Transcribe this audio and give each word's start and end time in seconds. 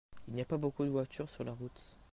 Il 0.27 0.33
n'y 0.33 0.41
a 0.41 0.45
pas 0.45 0.57
beaucoup 0.57 0.83
de 0.83 0.89
voitures 0.89 1.29
sur 1.29 1.43
la 1.43 1.51
route. 1.53 1.95